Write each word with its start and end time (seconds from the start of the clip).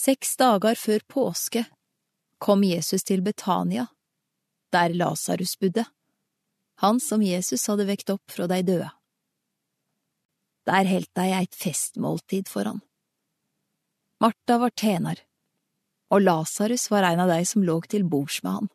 Seks 0.00 0.36
dager 0.40 0.78
før 0.80 1.02
påske 1.12 1.66
kom 2.40 2.62
Jesus 2.64 3.02
til 3.04 3.20
Betania, 3.20 3.84
der 4.72 4.94
Lasarus 4.96 5.58
bodde, 5.60 5.84
han 6.80 7.00
som 7.04 7.20
Jesus 7.20 7.66
hadde 7.68 7.84
vekt 7.90 8.12
opp 8.14 8.32
fra 8.32 8.46
de 8.48 8.62
døde. 8.64 8.86
Der 10.70 10.88
heldt 10.88 11.12
de 11.18 11.26
eit 11.36 11.58
festmåltid 11.58 12.48
for 12.48 12.70
han. 12.70 12.80
Martha 14.24 14.56
var 14.62 14.72
tjener, 14.72 15.20
og 16.08 16.24
Lasarus 16.24 16.86
var 16.92 17.04
en 17.10 17.20
av 17.26 17.34
de 17.34 17.44
som 17.52 17.66
lå 17.66 17.76
til 17.84 18.08
bords 18.08 18.40
med 18.46 18.56
han. 18.56 18.72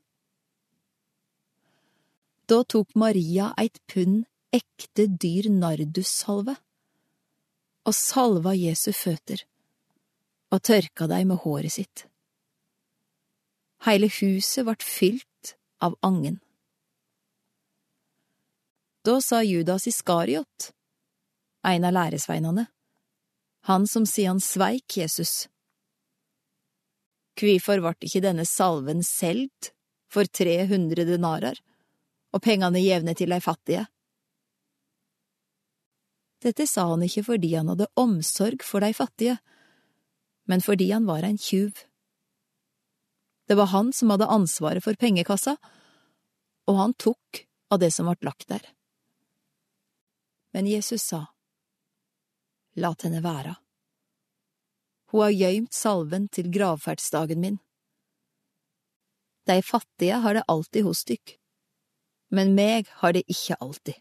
Da 2.46 2.62
tok 2.70 2.94
Maria 2.94 3.50
eit 3.58 3.82
pund 3.90 4.28
ekte 4.54 5.08
dyr 5.10 5.50
nardussalve 5.50 6.54
og 7.86 7.98
salva 7.98 8.54
Jesu 8.54 8.92
føtter 8.94 9.42
og 10.56 10.64
tørka 10.64 11.08
deg 11.12 11.28
med 11.28 11.42
håret 11.44 11.76
sitt. 11.76 12.06
Heile 13.86 14.10
huset 14.22 14.66
vart 14.66 14.84
fylt 14.84 15.56
av 15.84 15.98
angen. 16.06 16.40
Da 19.06 19.20
sa 19.22 19.44
Judas 19.46 19.86
Iskariot, 19.88 20.72
en 21.66 21.86
av 21.86 21.94
læresveinene, 21.94 22.66
han 23.70 23.88
som 23.90 24.06
sidan 24.10 24.40
sveik 24.42 24.98
Jesus. 24.98 25.48
Kvifor 27.38 27.84
vart 27.84 28.06
ikke 28.06 28.24
denne 28.24 28.46
salven 28.48 29.04
selgt 29.06 29.74
for 30.10 30.26
300 30.26 31.06
denarer, 31.06 31.60
og 32.34 32.42
pengene 32.46 32.82
jevne 32.82 33.14
til 33.18 33.34
dei 33.34 33.42
fattige? 33.44 33.86
Dette 36.46 36.68
sa 36.70 36.86
han 36.92 37.04
ikke 37.06 37.26
fordi 37.30 37.56
han 37.56 37.72
hadde 37.74 37.90
omsorg 38.00 38.64
for 38.66 38.86
de 38.86 38.94
fattige, 38.94 39.38
men 40.46 40.62
fordi 40.62 40.92
han 40.92 41.06
var 41.06 41.24
en 41.24 41.38
tjuv. 41.38 41.86
Det 43.48 43.56
var 43.56 43.66
han 43.74 43.94
som 43.94 44.10
hadde 44.10 44.30
ansvaret 44.30 44.84
for 44.84 44.98
pengekassa, 44.98 45.58
og 46.66 46.80
han 46.82 46.94
tok 46.98 47.46
av 47.70 47.82
det 47.82 47.92
som 47.94 48.10
ble 48.10 48.18
lagt 48.26 48.48
der. 48.50 48.64
Men 50.54 50.70
Jesus 50.70 51.04
sa, 51.04 51.26
Lat 52.76 53.06
henne 53.08 53.22
være. 53.24 53.56
Hun 55.12 55.22
har 55.24 55.36
gøymt 55.36 55.74
salven 55.74 56.26
til 56.28 56.50
gravferdsdagen 56.52 57.40
min. 57.40 57.60
De 59.48 59.62
fattige 59.64 60.18
har 60.20 60.36
det 60.36 60.44
alltid 60.52 60.84
hos 60.84 61.06
dykk, 61.08 61.38
men 62.36 62.56
meg 62.58 62.90
har 63.00 63.14
det 63.16 63.24
ikke 63.32 63.56
alltid. 63.62 63.96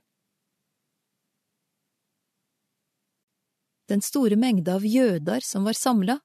Den 3.87 4.01
store 4.03 4.39
mengde 4.41 4.73
av 4.73 4.87
jøder 4.89 5.45
som 5.45 5.69
var 5.69 5.77
samla, 5.77 6.19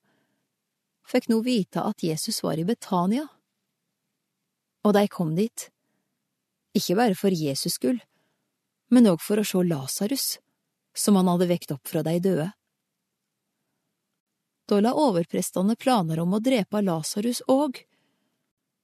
fikk 1.09 1.29
nå 1.29 1.41
vite 1.45 1.81
at 1.81 2.03
Jesus 2.03 2.43
var 2.45 2.59
i 2.59 2.65
Betania. 2.67 3.25
Og 4.85 4.93
de 4.95 5.07
kom 5.11 5.33
dit, 5.35 5.67
ikke 6.77 6.95
bare 6.99 7.17
for 7.17 7.33
Jesus 7.33 7.75
skyld, 7.79 7.99
men 8.93 9.09
òg 9.09 9.21
for 9.21 9.41
å 9.41 9.45
se 9.45 9.63
Lasarus, 9.65 10.27
som 10.95 11.17
han 11.19 11.29
hadde 11.29 11.49
vekt 11.49 11.73
opp 11.75 11.89
fra 11.89 12.03
de 12.05 12.15
døde. 12.23 12.47
Da 14.69 14.79
la 14.85 14.93
overprestene 14.93 15.75
planer 15.75 16.21
om 16.21 16.35
å 16.37 16.41
drepe 16.45 16.81
Lasarus 16.85 17.41
òg, 17.49 17.81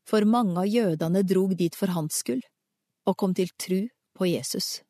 for 0.06 0.26
mange 0.30 0.58
av 0.62 0.70
jødene 0.70 1.22
drog 1.26 1.56
dit 1.58 1.78
for 1.78 1.94
hans 1.94 2.22
skyld, 2.22 2.44
og 3.06 3.18
kom 3.18 3.34
til 3.38 3.50
tru 3.58 3.80
på 4.18 4.30
Jesus. 4.30 4.85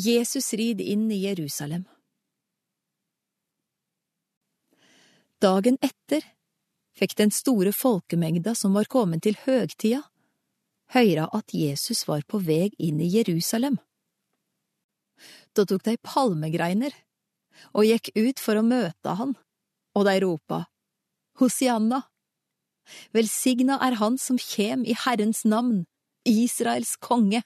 Jesus 0.00 0.52
rid 0.56 0.80
inn 0.80 1.10
i 1.12 1.18
Jerusalem. 1.26 1.84
Dagen 5.40 5.76
etter 5.80 6.24
fikk 6.96 7.16
den 7.16 7.32
store 7.32 7.72
folkemengda 7.72 8.54
som 8.56 8.76
var 8.76 8.88
kommet 8.92 9.24
til 9.24 9.38
høgtida, 9.44 10.02
høyra 10.92 11.28
at 11.36 11.54
Jesus 11.56 12.04
var 12.08 12.24
på 12.28 12.40
veg 12.44 12.74
inn 12.78 13.00
i 13.00 13.08
Jerusalem. 13.08 13.78
Da 15.56 15.64
tok 15.68 15.84
de 15.86 15.96
palmegreiner 16.04 16.96
og 17.72 17.88
gikk 17.88 18.12
ut 18.16 18.40
for 18.40 18.60
å 18.60 18.64
møte 18.66 19.16
han, 19.20 19.36
og 19.96 20.06
de 20.08 20.16
ropa, 20.24 20.64
Hosianna! 21.40 22.02
Velsigna 23.14 23.78
er 23.84 23.96
han 24.00 24.16
som 24.18 24.38
kjem 24.40 24.84
i 24.88 24.96
Herrens 24.96 25.44
navn, 25.48 25.84
Israels 26.28 26.96
konge! 27.00 27.44